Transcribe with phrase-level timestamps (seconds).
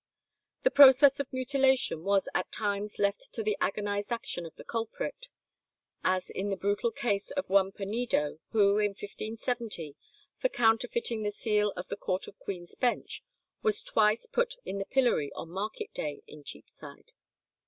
[0.63, 5.27] ."The process of mutilation was at times left to the agonized action of the culprit:
[6.03, 9.95] as in the brutal case of one Penedo, who in 1570,
[10.39, 13.21] for counterfeiting the seal of the Court of Queen's Bench,
[13.61, 17.11] was twice put in the pillory on market day in Cheapside.